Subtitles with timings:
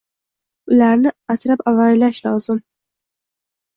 [0.77, 2.67] Ularni asrab-avaylash lozim.